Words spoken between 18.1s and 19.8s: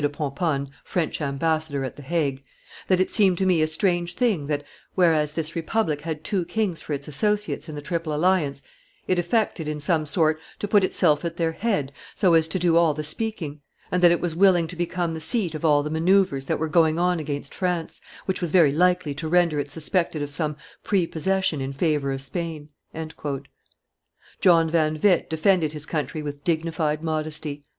which was very likely to render it